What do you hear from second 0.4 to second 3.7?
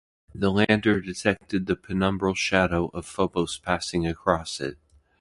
Lander detected the penumbral shadow of Phobos